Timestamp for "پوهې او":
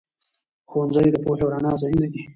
1.23-1.51